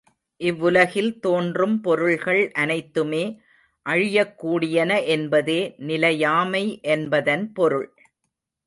இவ்வுலகில் 0.41 1.19
தோன்றும் 1.19 1.81
பொருள்கள் 1.81 2.51
அனைத்துமே 2.53 3.21
அழியக் 3.85 4.35
கூடியன 4.37 5.05
என்பதே 5.07 5.61
நிலையாமை 5.85 6.65
என்பதன் 6.89 7.53
பொருள். 7.53 7.89